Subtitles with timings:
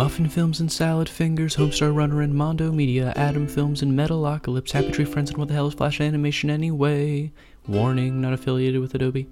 [0.00, 4.90] Muffin Films and Salad Fingers, Homestar Runner and Mondo Media, Atom Films and Metalocalypse, Happy
[4.90, 7.30] Tree Friends, and what the hell is Flash Animation anyway?
[7.68, 9.28] Warning, not affiliated with Adobe.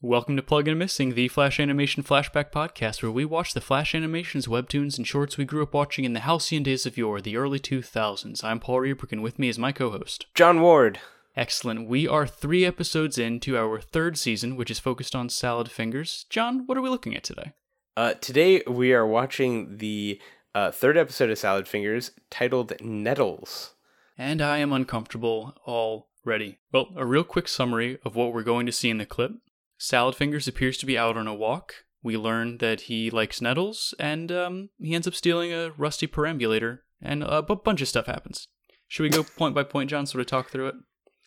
[0.00, 4.46] Welcome to Plugin Missing, the Flash Animation Flashback podcast, where we watch the Flash animations,
[4.46, 7.58] webtoons, and shorts we grew up watching in the halcyon days of yore, the early
[7.58, 8.42] 2000s.
[8.42, 10.24] I'm Paul Rebrick, and with me is my co-host.
[10.34, 10.98] John Ward.
[11.36, 11.86] Excellent.
[11.86, 16.24] We are three episodes into our third season, which is focused on Salad Fingers.
[16.30, 17.52] John, what are we looking at today?
[18.00, 20.18] Uh, today we are watching the
[20.54, 23.74] uh, third episode of Salad Fingers titled Nettles.
[24.16, 26.60] And I am uncomfortable already.
[26.72, 29.32] Well, a real quick summary of what we're going to see in the clip.
[29.76, 31.74] Salad Fingers appears to be out on a walk.
[32.02, 36.78] We learn that he likes nettles, and um, he ends up stealing a rusty perambulator,
[37.02, 38.48] and a b- bunch of stuff happens.
[38.88, 40.74] Should we go point by point, John, sort of talk through it?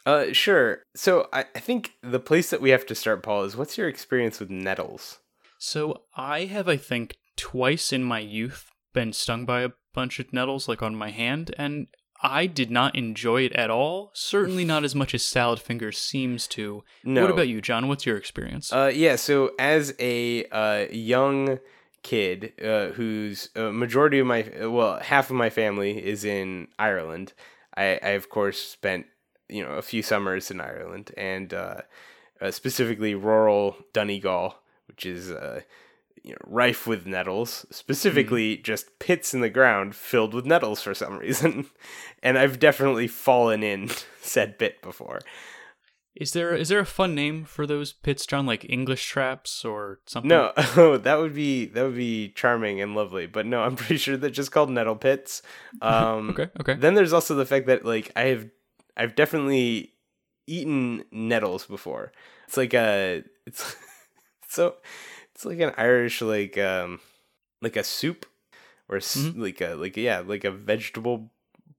[0.07, 0.81] Uh, sure.
[0.95, 3.87] So I, I think the place that we have to start, Paul, is what's your
[3.87, 5.19] experience with nettles?
[5.63, 10.33] So I have, I think, twice in my youth been stung by a bunch of
[10.33, 11.87] nettles, like on my hand, and
[12.21, 14.11] I did not enjoy it at all.
[14.13, 16.83] Certainly not as much as Salad Fingers seems to.
[17.05, 17.21] No.
[17.21, 17.87] What about you, John?
[17.87, 18.73] What's your experience?
[18.73, 19.15] Uh, yeah.
[19.15, 21.59] So as a uh, young
[22.01, 27.31] kid, uh, whose uh, majority of my well, half of my family is in Ireland.
[27.77, 29.05] I, I of course spent
[29.47, 31.81] you know a few summers in Ireland, and uh,
[32.41, 34.55] uh, specifically rural Donegal,
[34.87, 35.61] which is uh,
[36.23, 40.93] you know, rife with nettles, specifically just pits in the ground filled with nettles for
[40.93, 41.69] some reason.
[42.23, 43.89] and I've definitely fallen in
[44.21, 45.19] said pit before.
[46.15, 48.45] Is there is there a fun name for those pits, John?
[48.45, 50.29] Like English traps or something?
[50.29, 53.97] No, oh, that would be that would be charming and lovely, but no, I'm pretty
[53.97, 55.41] sure they're just called nettle pits.
[55.81, 56.75] Um, okay, okay.
[56.75, 58.47] Then there's also the fact that like I have
[58.95, 59.93] I've definitely
[60.45, 62.11] eaten nettles before.
[62.45, 63.75] It's like a it's
[64.55, 64.75] so
[65.33, 66.99] it's like an Irish like um
[67.61, 68.25] like a soup
[68.89, 69.39] or s Mhm.
[69.41, 71.31] like a like yeah like a vegetable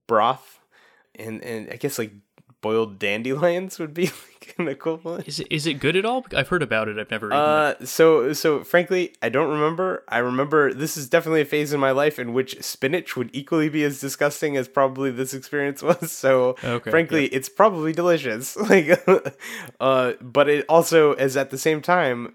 [0.07, 0.59] broth
[1.15, 2.11] and and I guess like
[2.61, 5.27] boiled dandelions would be like an equivalent.
[5.27, 6.25] Is it is it good at all?
[6.35, 6.97] I've heard about it.
[6.97, 7.81] I've never eaten it.
[7.81, 10.03] Uh, so so frankly, I don't remember.
[10.09, 13.69] I remember this is definitely a phase in my life in which spinach would equally
[13.69, 16.11] be as disgusting as probably this experience was.
[16.11, 18.55] So Okay, frankly, it's probably delicious.
[18.57, 18.99] Like,
[19.79, 22.33] uh, but it also is at the same time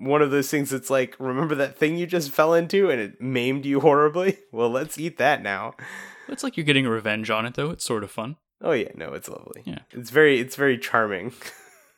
[0.00, 3.20] one of those things that's like, remember that thing you just fell into and it
[3.20, 4.38] maimed you horribly?
[4.52, 5.74] Well, let's eat that now.
[6.28, 7.70] It's like you're getting revenge on it, though.
[7.70, 8.36] It's sort of fun.
[8.62, 9.62] Oh yeah, no, it's lovely.
[9.64, 9.80] Yeah.
[9.92, 11.32] it's very it's very charming.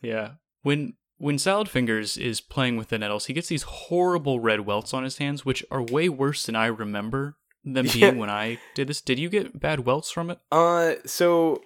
[0.02, 0.32] Yeah.
[0.62, 4.92] When when Salad Fingers is playing with the nettles, he gets these horrible red welts
[4.92, 8.10] on his hands, which are way worse than I remember them Yeah.
[8.10, 9.00] being when I did this.
[9.00, 10.40] Did you get bad welts from it?
[10.50, 11.62] Uh, so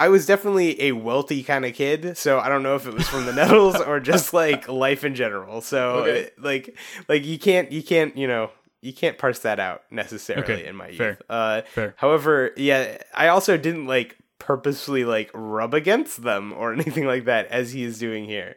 [0.00, 3.06] I was definitely a wealthy kind of kid, so I don't know if it was
[3.08, 5.60] from the nettles or just like life in general.
[5.60, 6.24] So Okay.
[6.26, 6.76] uh, like
[7.08, 8.50] like you can't you can't you know
[8.80, 10.96] you can't parse that out necessarily Okay, in my youth.
[10.96, 11.94] fair, Uh, fair.
[11.98, 17.46] however, yeah, I also didn't like purposefully like rub against them or anything like that
[17.48, 18.56] as he is doing here.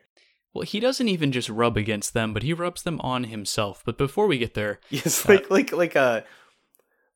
[0.53, 3.81] Well, he doesn't even just rub against them, but he rubs them on himself.
[3.85, 6.23] But before we get there, Yes, Uh, like like like a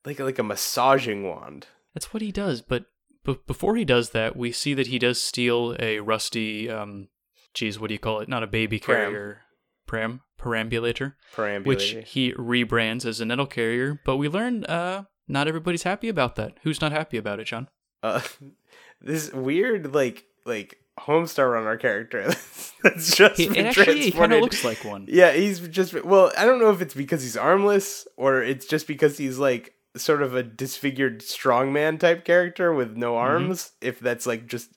[0.04, 1.68] like like a massaging wand.
[1.94, 2.62] that's what he does.
[2.62, 2.86] But
[3.28, 7.10] but before he does that, we see that he does steal a rusty, um,
[7.54, 8.30] geez, what do you call it?
[8.30, 9.42] Not a baby carrier,
[9.86, 11.14] pram, perambulator.
[11.36, 11.66] Perambulator.
[11.68, 14.00] which he rebrands as a nettle carrier.
[14.06, 16.58] But we learn uh, not everybody's happy about that.
[16.64, 17.68] Who's not happy about it, John?
[18.02, 18.22] uh,
[19.02, 22.24] this weird like like Homestar Runner character
[22.84, 25.06] that's just He, been it actually kind of looks like one.
[25.10, 28.88] yeah, he's just well, I don't know if it's because he's armless or it's just
[28.88, 33.28] because he's like sort of a disfigured strongman type character with no Mm-hmm.
[33.28, 33.72] arms.
[33.82, 34.70] If that's like just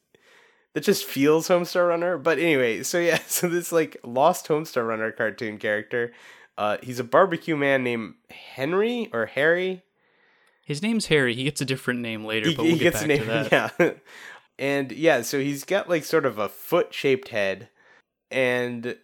[0.75, 2.17] that just feels Homestar Runner.
[2.19, 6.13] But anyway, so yeah, so this like lost Homestar Runner cartoon character.
[6.59, 9.83] Uh, he's a barbecue man named Henry or Harry.
[10.65, 11.35] His name's Harry.
[11.35, 13.27] He gets a different name later, he, but we'll he get gets back a to
[13.27, 13.75] name, that.
[13.81, 13.91] yeah.
[14.59, 17.71] and yeah, so he's got like sort of a foot shaped head,
[18.31, 18.97] and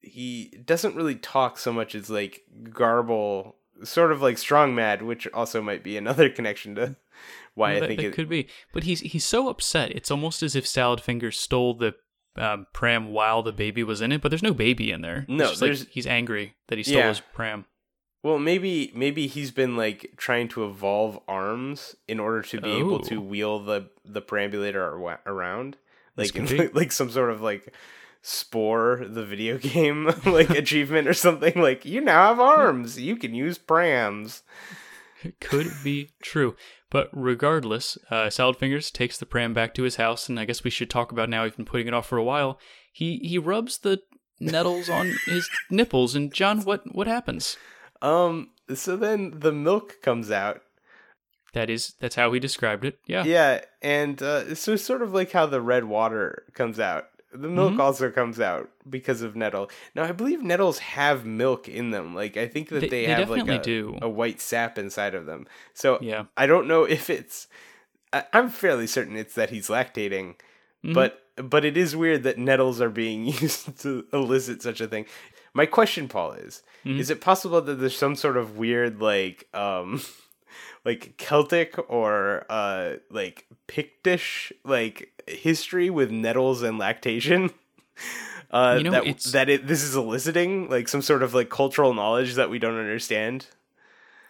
[0.00, 5.26] he doesn't really talk so much as like garble, sort of like strong mad, which
[5.34, 6.96] also might be another connection to
[7.54, 8.14] why I that, think that it.
[8.14, 8.48] could be.
[8.72, 9.90] But he's he's so upset.
[9.92, 11.94] It's almost as if Salad Fingers stole the
[12.36, 14.20] um, pram while the baby was in it.
[14.20, 15.24] But there's no baby in there.
[15.28, 17.08] No, like he's angry that he stole Yeah.
[17.08, 17.66] his pram.
[18.22, 23.00] Well, maybe maybe he's been like trying to evolve arms in order to be able
[23.00, 23.20] to Oh.
[23.20, 24.82] wheel the the perambulator
[25.26, 25.76] around,
[26.16, 26.34] like
[26.74, 27.72] like some sort of like
[28.26, 31.60] spore the video game like achievement or something.
[31.60, 34.42] Like you now have arms, you can use prams.
[35.22, 36.56] It could be true.
[36.90, 40.62] But regardless, uh, Salad Fingers takes the pram back to his house, and I guess
[40.62, 41.44] we should talk about now.
[41.44, 42.58] He's been putting it off for a while.
[42.92, 44.00] He he rubs the
[44.40, 47.56] nettles on his nipples, and John, what what happens?
[48.00, 50.62] Um, so then the milk comes out.
[51.52, 52.98] That is that's how he described it.
[53.06, 53.24] Yeah.
[53.24, 57.06] Yeah, and uh, so sort of like how the red water comes out.
[57.34, 57.80] The milk Mhm.
[57.80, 59.68] also comes out because of nettle.
[59.94, 62.14] Now I believe nettles have milk in them.
[62.14, 63.98] Like I think that They- they, they have like a, do.
[64.00, 65.46] a white sap inside of them.
[65.72, 66.24] So Yeah.
[66.36, 67.48] I don't know if it's.
[68.12, 70.36] I, I'm fairly certain it's that he's lactating,
[70.84, 70.94] Mhm.
[70.94, 75.04] but but it is weird that nettles are being used to elicit such a thing.
[75.52, 77.00] My question, Paul, is: Mhm.
[77.00, 80.00] Is it possible that there's some sort of weird like um
[80.84, 87.50] like Celtic or uh like Pictish like history with nettles and lactation?
[88.50, 91.48] Uh, You know, that it's- that it this is eliciting like some sort of like
[91.50, 93.48] cultural knowledge that we don't understand.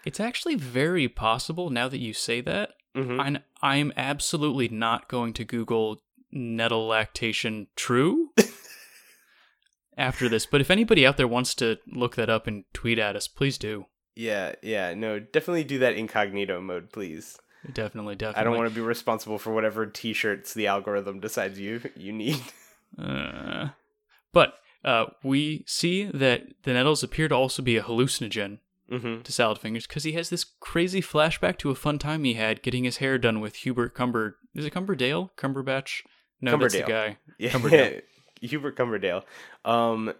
[0.06, 2.70] It's actually very possible now that you say that.
[2.94, 6.02] hmm I'm I'm absolutely not going to Google
[6.32, 8.30] nettle lactation true
[9.96, 10.46] after this.
[10.46, 13.58] But if anybody out there wants to look that up and tweet at us, please
[13.58, 13.86] do.
[14.16, 17.38] Yeah, yeah, no, definitely do that incognito mode, please.
[17.72, 18.40] Definitely, definitely.
[18.40, 22.40] I don't want to be responsible for whatever T-shirts the algorithm decides you you need.
[22.96, 23.70] Uh,
[24.32, 28.58] but uh, we see that the nettles appear to also be a hallucinogen
[28.88, 32.34] hmm to Salad Fingers because he has this crazy flashback to a fun time he
[32.34, 34.36] had getting his hair done with Hubert Cumber.
[34.54, 35.32] Is it Cumberdale?
[35.36, 36.02] Cumberbatch?
[36.40, 36.88] No, that's the Cumberdale.
[36.88, 37.18] guy.
[37.36, 38.02] Yeah, Cumberdale.
[38.42, 39.24] Hubert Cumberdale.
[39.64, 40.12] Um,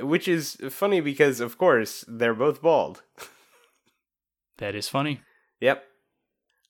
[0.00, 3.02] which is funny because, of course, they're both bald.
[4.58, 5.20] That is funny.
[5.60, 5.84] Yep.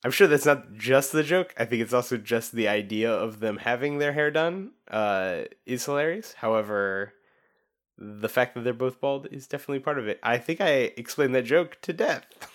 [0.04, 1.54] I'm sure that's not just the joke.
[1.56, 5.84] I think it's also just the idea of them having their hair done uh, is
[5.84, 6.32] hilarious.
[6.34, 7.12] However,
[7.96, 10.18] the fact that they're both bald is definitely part of it.
[10.22, 12.24] I think I explained that joke to death.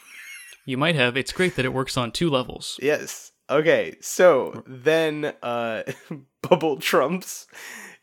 [0.63, 1.17] You might have.
[1.17, 2.77] It's great that it works on two levels.
[2.83, 3.31] yes.
[3.49, 3.95] Okay.
[3.99, 5.83] So then, uh,
[6.43, 7.47] Bubble Trumps.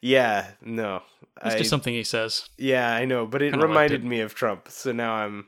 [0.00, 0.46] Yeah.
[0.62, 1.02] No.
[1.44, 2.48] It's I, just something he says.
[2.56, 4.06] Yeah, I know, but it Kinda reminded it.
[4.06, 4.68] me of Trump.
[4.68, 5.46] So now I'm.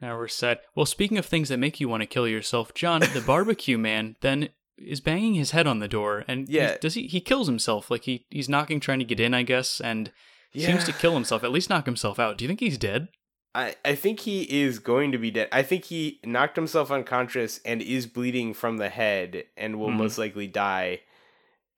[0.00, 0.62] Now we're set.
[0.74, 4.16] Well, speaking of things that make you want to kill yourself, John, the barbecue man,
[4.20, 6.76] then is banging his head on the door, and he- Yeah.
[6.80, 7.06] does he?
[7.08, 7.90] He kills himself.
[7.90, 10.12] Like he he's knocking, trying to get in, I guess, and
[10.56, 11.42] seems to kill himself.
[11.44, 12.38] At least knock himself out.
[12.38, 13.08] Do you think he's dead?
[13.54, 15.48] I, I think he is going to be dead.
[15.50, 19.96] I think he knocked himself unconscious and is bleeding from the head and will Mhm.
[19.96, 21.00] most likely die.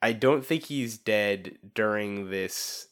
[0.03, 2.89] I don't think he's dead during this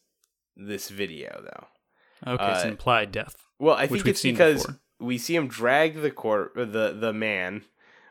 [0.56, 2.32] this video though.
[2.32, 3.37] Okay, it's Uh, an implied death.
[3.58, 4.81] Well, I think it's because before.
[4.99, 7.62] we see him drag the cor- the the man,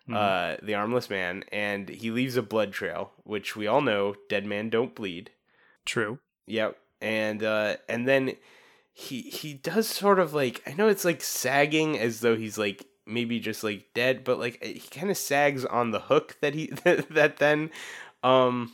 [0.08, 0.16] Mhm.
[0.16, 4.46] uh, the armless man, and he leaves a blood trail, which we all know dead
[4.46, 5.32] men don't bleed.
[5.86, 6.20] True.
[6.46, 6.78] Yep.
[7.02, 8.38] And uh and then
[8.94, 12.86] he he does sort of like I know it's like sagging as though he's like
[13.06, 16.68] maybe just like dead, but like he kind of sags on the hook that he
[16.84, 17.70] that then
[18.24, 18.74] um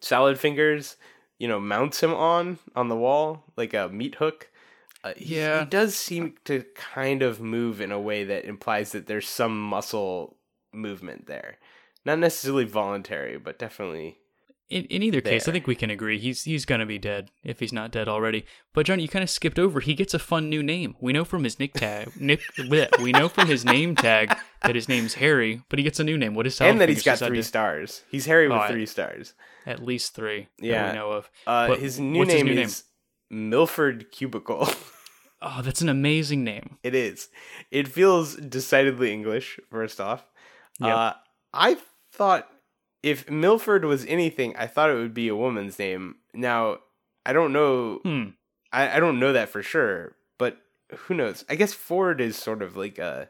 [0.00, 0.96] salad fingers
[1.38, 4.48] you know mounts him on on the wall like a meat hook.
[5.04, 5.60] Uh, he- Yeah.
[5.60, 9.60] he does seem to kind of move in a way that implies that there's some
[9.60, 10.36] muscle
[10.72, 11.58] movement there.
[12.04, 14.18] Not necessarily voluntary, but definitely
[14.72, 17.60] In, in either case, I think we can agree he's he's gonna be dead if
[17.60, 18.46] he's not dead already.
[18.72, 19.80] But John, you kind of skipped over.
[19.80, 20.96] He gets a fun new name.
[21.00, 22.10] We know from his nick tag.
[22.20, 26.00] Nick, bleh, we know from his name tag that his name's Harry, but he gets
[26.00, 26.34] a new name.
[26.34, 28.02] What is and that he's got three decide stars.
[28.10, 29.34] He's Harry with Oh, three stars.
[29.66, 30.48] At least three.
[30.58, 30.90] that Yeah.
[30.92, 31.30] we know of.
[31.46, 32.84] Uh, But his new name his new is
[33.30, 34.68] Milford Cubicle.
[35.44, 36.78] Oh, that's an amazing name.
[36.84, 37.28] it is.
[37.72, 39.58] It feels decidedly English.
[39.72, 40.24] First off,
[40.78, 40.96] Yep.
[40.96, 41.12] uh,
[41.52, 41.76] I
[42.12, 42.48] thought
[43.02, 46.16] if Milford was anything, I thought it would be a woman's name.
[46.34, 46.78] Now
[47.24, 48.00] I don't know.
[48.02, 48.24] Hmm.
[48.72, 50.58] I, I don't know that for sure, but
[50.96, 51.44] who knows?
[51.48, 53.28] I guess Ford is sort of like a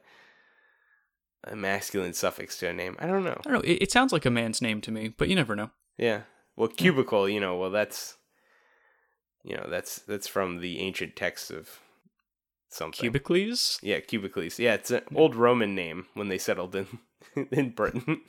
[1.45, 2.97] a masculine suffix to a name.
[3.01, 3.41] I don't know.
[3.45, 3.71] I don't know.
[3.73, 5.71] It, it sounds like a man's name to me, but you never know.
[5.99, 6.23] Yeah.
[6.55, 8.17] Well, cubicle, you know, well that's
[9.45, 11.81] you know, that's that's from the ancient texts of
[12.69, 13.01] something.
[13.01, 13.79] Cubicles.
[13.83, 14.59] Yeah, Cubicles.
[14.59, 16.87] Yeah, it's an old Roman name when they settled in
[17.51, 18.23] in Britain.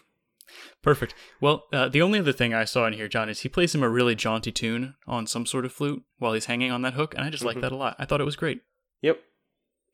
[0.81, 1.15] Perfect.
[1.41, 3.83] Well, uh, the only other thing I saw in here, John, is he plays him
[3.83, 7.13] a really jaunty tune on some sort of flute while he's hanging on that hook,
[7.15, 7.61] and I just like Mhm.
[7.61, 7.95] that a lot.
[7.99, 8.61] I thought it was great.
[9.01, 9.19] Yep.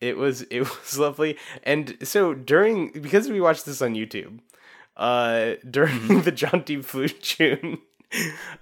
[0.02, 1.38] It was it was lovely.
[1.64, 4.40] And so during because we watched this on YouTube,
[4.98, 7.80] uh during the jaunty flute tune,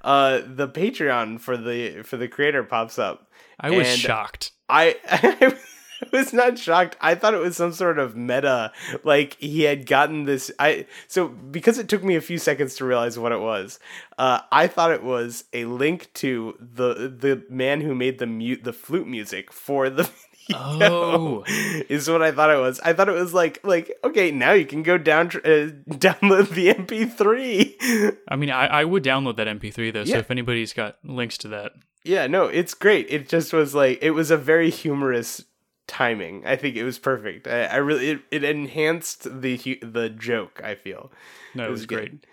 [0.01, 3.29] uh the Patreon for the for the creator pops up.
[3.59, 4.51] I was shocked.
[4.69, 5.57] I I
[6.11, 6.95] was not shocked.
[7.01, 8.71] I thought it was some sort of meta
[9.03, 12.85] like he had gotten this I so because it took me a few seconds to
[12.85, 13.79] realize what it was.
[14.17, 18.63] Uh I thought it was a link to the the man who made the mute
[18.63, 20.03] the flute music for the
[20.47, 20.57] video.
[20.59, 21.43] Oh.
[21.89, 22.79] is what I thought it was.
[22.79, 25.29] I thought it was like like okay, now you can go down uh,
[25.89, 28.17] download the MP3.
[28.29, 31.47] I mean, I, I would download that MP3 though, so if anybody's got links to
[31.49, 31.73] that,
[32.03, 33.07] Yeah, no, it's great.
[33.09, 35.43] It just was like it was a very humorous
[35.87, 36.45] timing.
[36.45, 37.47] I think it was perfect.
[37.47, 40.61] I, I really it, it enhanced the the joke.
[40.63, 41.11] I feel
[41.55, 42.11] No, it It was, was great.
[42.11, 42.27] good.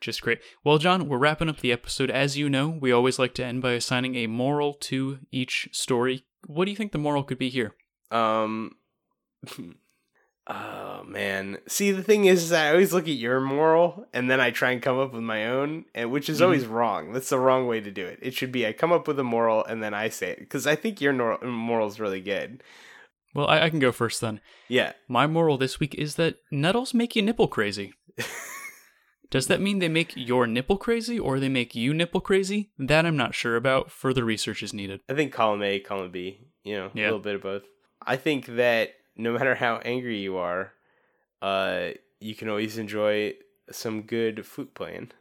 [0.00, 0.40] Just great.
[0.62, 2.10] Well, John, we're wrapping up the episode.
[2.10, 6.24] As you know, we always like to end by assigning a moral to each story.
[6.46, 7.74] What do you think the moral could be here?
[8.10, 8.76] Um.
[10.50, 11.58] Oh man!
[11.66, 14.80] See, the thing is, I always look at your moral, and then I try and
[14.80, 16.44] come up with my own, and which is Mhm.
[16.44, 17.12] always wrong.
[17.12, 18.18] That's the wrong way to do it.
[18.22, 20.66] It should be I come up with a moral, and then I say it because
[20.66, 21.12] I think your
[21.42, 22.62] moral is really good.
[23.38, 24.40] Well, I, I can go first then.
[24.66, 24.94] Yeah.
[25.06, 27.92] My moral this week is that nettles make you nipple crazy.
[29.30, 32.70] Does that mean they make your nipple crazy or they make you nipple crazy?
[32.78, 33.92] That I'm not sure about.
[33.92, 35.02] Further research is needed.
[35.08, 36.40] I think column A, column B.
[36.64, 37.04] You know, Yeah.
[37.04, 37.62] a little bit of both.
[38.04, 40.72] I think that no matter how angry you are,
[41.40, 43.34] uh, you can always enjoy
[43.70, 45.12] some good flute playing.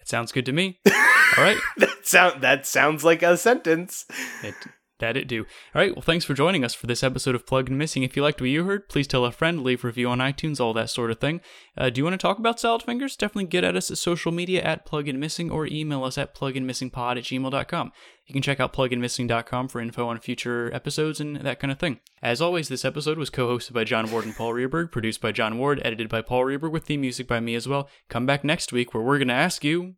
[0.00, 0.78] It sounds good to me.
[0.86, 1.58] All right.
[1.78, 4.06] that sound that sounds like a sentence.
[4.42, 4.54] It,
[4.98, 5.42] that it do.
[5.74, 5.94] All right.
[5.94, 8.02] Well, thanks for joining us for this episode of Plugin Missing.
[8.04, 10.60] If you liked what you heard, please tell a friend, leave a review on iTunes,
[10.60, 11.40] all that sort of thing.
[11.76, 13.16] Uh, do you want to talk about Salad Fingers?
[13.16, 17.18] Definitely get at us at social media at Plugin Missing or email us at pluginmissingpod
[17.18, 17.92] at gmail.com.
[18.26, 22.00] You can check out pluginmissing.com for info on future episodes and that kind of thing.
[22.22, 25.58] As always, this episode was co-hosted by John Ward and Paul Reberg, produced by John
[25.58, 27.88] Ward, edited by Paul Reberg, with theme music by me as well.
[28.08, 29.96] Come back next week where we're going to ask you...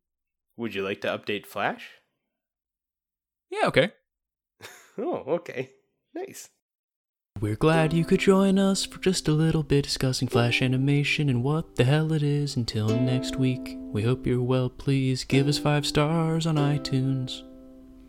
[0.56, 1.90] Would you like to update Flash?
[3.50, 3.92] Yeah, okay.
[4.98, 5.72] Oh, okay.
[6.14, 6.48] Nice.
[7.38, 11.44] We're glad you could join us for just a little bit discussing Flash animation and
[11.44, 12.56] what the hell it is.
[12.56, 14.70] Until next week, we hope you're well.
[14.70, 17.42] Please give us five stars on iTunes.